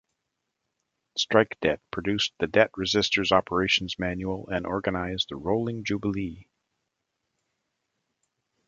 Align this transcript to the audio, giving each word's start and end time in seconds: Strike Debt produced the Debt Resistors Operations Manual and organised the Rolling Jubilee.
Strike 1.15 1.57
Debt 1.61 1.79
produced 1.91 2.33
the 2.39 2.47
Debt 2.47 2.71
Resistors 2.71 3.31
Operations 3.31 3.99
Manual 3.99 4.47
and 4.49 4.65
organised 4.65 5.29
the 5.29 5.35
Rolling 5.35 5.83
Jubilee. 5.83 6.47